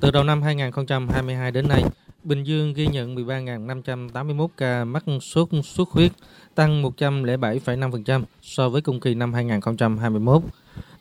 Từ 0.00 0.10
đầu 0.10 0.24
năm 0.24 0.42
2022 0.42 1.50
đến 1.50 1.68
nay, 1.68 1.84
Bình 2.24 2.44
Dương 2.44 2.72
ghi 2.74 2.86
nhận 2.86 3.16
13.581 3.16 4.48
ca 4.56 4.84
mắc 4.84 5.04
sốt 5.20 5.48
xuất 5.64 5.88
huyết, 5.90 6.12
tăng 6.54 6.82
107,5% 6.82 8.22
so 8.42 8.68
với 8.68 8.82
cùng 8.82 9.00
kỳ 9.00 9.14
năm 9.14 9.32
2021. 9.32 10.42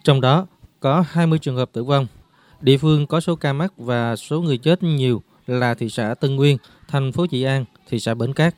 Trong 0.03 0.21
đó 0.21 0.47
có 0.79 1.05
20 1.09 1.39
trường 1.39 1.55
hợp 1.55 1.69
tử 1.73 1.83
vong. 1.83 2.07
Địa 2.61 2.77
phương 2.77 3.07
có 3.07 3.19
số 3.19 3.35
ca 3.35 3.53
mắc 3.53 3.73
và 3.77 4.15
số 4.15 4.41
người 4.41 4.57
chết 4.57 4.83
nhiều 4.83 5.21
là 5.47 5.73
thị 5.73 5.89
xã 5.89 6.13
Tân 6.13 6.35
Nguyên, 6.35 6.57
thành 6.87 7.11
phố 7.11 7.27
Trị 7.27 7.43
An, 7.43 7.65
thị 7.89 7.99
xã 7.99 8.13
Bến 8.13 8.33
Cát. 8.33 8.55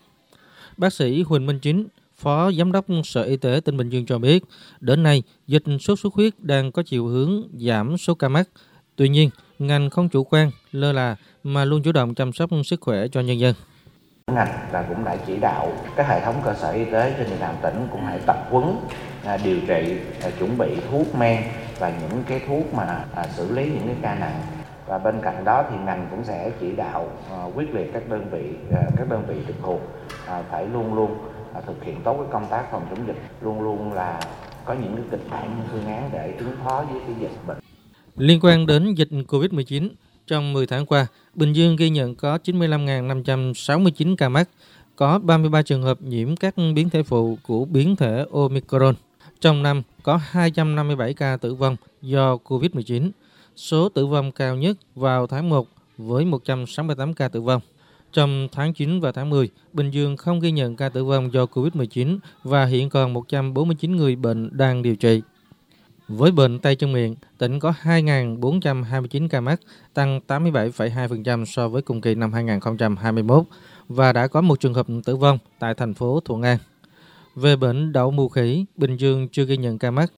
Bác 0.77 0.93
sĩ 0.93 1.21
Huỳnh 1.21 1.45
Minh 1.45 1.59
Chính, 1.59 1.87
Phó 2.15 2.51
Giám 2.51 2.71
đốc 2.71 2.85
Sở 3.03 3.23
Y 3.23 3.37
tế 3.37 3.61
tỉnh 3.65 3.77
Bình 3.77 3.89
Dương 3.89 4.05
cho 4.05 4.19
biết, 4.19 4.43
đến 4.79 5.03
nay 5.03 5.23
dịch 5.47 5.63
sốt 5.81 5.99
xuất 5.99 6.13
huyết 6.13 6.33
đang 6.39 6.71
có 6.71 6.83
chiều 6.83 7.07
hướng 7.07 7.43
giảm 7.59 7.97
số 7.97 8.15
ca 8.15 8.29
mắc. 8.29 8.49
Tuy 8.95 9.09
nhiên, 9.09 9.29
ngành 9.59 9.89
không 9.89 10.09
chủ 10.09 10.23
quan, 10.23 10.51
lơ 10.71 10.91
là 10.91 11.15
mà 11.43 11.65
luôn 11.65 11.83
chủ 11.83 11.91
động 11.91 12.15
chăm 12.15 12.33
sóc 12.33 12.49
sức 12.65 12.81
khỏe 12.81 13.07
cho 13.07 13.21
nhân 13.21 13.39
dân. 13.39 13.55
Ngành 14.31 14.67
là 14.71 14.85
cũng 14.89 15.03
đã 15.03 15.15
chỉ 15.27 15.37
đạo 15.37 15.73
các 15.95 16.07
hệ 16.07 16.21
thống 16.25 16.41
cơ 16.45 16.53
sở 16.53 16.71
y 16.71 16.85
tế 16.85 17.13
trên 17.17 17.29
địa 17.29 17.37
bàn 17.39 17.55
tỉnh 17.61 17.87
cũng 17.91 18.01
hãy 18.05 18.19
tập 18.25 18.37
huấn 18.49 18.65
à, 19.25 19.37
điều 19.37 19.59
trị, 19.67 19.97
à, 20.23 20.29
chuẩn 20.39 20.57
bị 20.57 20.75
thuốc 20.91 21.15
men 21.15 21.43
và 21.79 21.89
những 22.01 22.23
cái 22.27 22.41
thuốc 22.47 22.73
mà 22.73 23.05
à, 23.15 23.27
xử 23.27 23.51
lý 23.55 23.65
những 23.65 23.87
cái 23.87 23.95
ca 24.01 24.15
nặng 24.15 24.41
và 24.87 24.97
bên 24.97 25.19
cạnh 25.21 25.45
đó 25.45 25.63
thì 25.69 25.75
ngành 25.85 26.07
cũng 26.11 26.23
sẽ 26.23 26.51
chỉ 26.59 26.71
đạo 26.71 27.09
quyết 27.55 27.73
liệt 27.73 27.93
các 27.93 28.09
đơn 28.09 28.29
vị 28.31 28.43
các 28.97 29.09
đơn 29.09 29.23
vị 29.27 29.35
trực 29.47 29.55
thuộc 29.61 29.81
phải 30.49 30.65
luôn 30.65 30.93
luôn 30.93 31.17
thực 31.65 31.83
hiện 31.83 32.01
tốt 32.03 32.17
cái 32.17 32.27
công 32.31 32.47
tác 32.49 32.71
phòng 32.71 32.85
chống 32.89 33.07
dịch 33.07 33.17
luôn 33.41 33.61
luôn 33.61 33.93
là 33.93 34.19
có 34.65 34.73
những 34.73 34.95
cái 34.95 35.05
kịch 35.11 35.29
bản 35.31 35.61
phương 35.71 35.85
án 35.85 36.09
để 36.13 36.33
ứng 36.37 36.55
phó 36.65 36.85
với 36.91 37.01
cái 37.07 37.15
dịch 37.19 37.47
bệnh 37.47 37.57
Liên 38.17 38.39
quan 38.41 38.65
đến 38.65 38.93
dịch 38.93 39.09
COVID-19, 39.27 39.89
trong 40.27 40.53
10 40.53 40.67
tháng 40.67 40.85
qua, 40.85 41.07
Bình 41.35 41.53
Dương 41.53 41.75
ghi 41.75 41.89
nhận 41.89 42.15
có 42.15 42.37
95.569 42.43 44.15
ca 44.15 44.29
mắc, 44.29 44.49
có 44.95 45.19
33 45.19 45.61
trường 45.61 45.83
hợp 45.83 46.01
nhiễm 46.01 46.35
các 46.35 46.55
biến 46.75 46.89
thể 46.89 47.03
phụ 47.03 47.37
của 47.43 47.65
biến 47.65 47.95
thể 47.95 48.25
Omicron. 48.31 48.95
Trong 49.41 49.63
năm, 49.63 49.81
có 50.03 50.19
257 50.23 51.13
ca 51.13 51.37
tử 51.37 51.53
vong 51.53 51.75
do 52.01 52.37
COVID-19. 52.45 53.11
Số 53.55 53.89
tử 53.89 54.05
vong 54.05 54.31
cao 54.31 54.55
nhất 54.55 54.77
vào 54.95 55.27
tháng 55.27 55.49
1 55.49 55.67
với 55.97 56.25
168 56.25 57.13
ca 57.13 57.27
tử 57.27 57.41
vong. 57.41 57.61
Trong 58.13 58.47
tháng 58.51 58.73
9 58.73 58.99
và 58.99 59.11
tháng 59.11 59.29
10, 59.29 59.49
Bình 59.73 59.91
Dương 59.91 60.17
không 60.17 60.39
ghi 60.39 60.51
nhận 60.51 60.75
ca 60.75 60.89
tử 60.89 61.05
vong 61.05 61.33
do 61.33 61.45
COVID-19 61.45 62.19
và 62.43 62.65
hiện 62.65 62.89
còn 62.89 63.13
149 63.13 63.95
người 63.95 64.15
bệnh 64.15 64.57
đang 64.57 64.81
điều 64.81 64.95
trị. 64.95 65.21
Với 66.07 66.31
bệnh 66.31 66.59
tay 66.59 66.75
chân 66.75 66.93
miệng, 66.93 67.15
tỉnh 67.37 67.59
có 67.59 67.73
2.429 67.83 69.27
ca 69.29 69.41
mắc, 69.41 69.59
tăng 69.93 70.19
87,2% 70.27 71.45
so 71.45 71.69
với 71.69 71.81
cùng 71.81 72.01
kỳ 72.01 72.15
năm 72.15 72.33
2021 72.33 73.45
và 73.89 74.13
đã 74.13 74.27
có 74.27 74.41
một 74.41 74.59
trường 74.59 74.73
hợp 74.73 74.87
tử 75.05 75.15
vong 75.15 75.37
tại 75.59 75.73
thành 75.73 75.93
phố 75.93 76.19
Thuận 76.25 76.41
An. 76.41 76.57
Về 77.35 77.55
bệnh 77.55 77.91
đậu 77.91 78.11
mùa 78.11 78.29
khỉ, 78.29 78.65
Bình 78.77 78.97
Dương 78.97 79.27
chưa 79.31 79.45
ghi 79.45 79.57
nhận 79.57 79.77
ca 79.77 79.91
mắc 79.91 80.11